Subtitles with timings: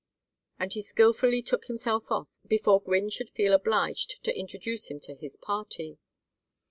[0.57, 5.13] And he skilfully took himself off, before Gwynne should feel obliged to introduce him to
[5.13, 5.99] his party.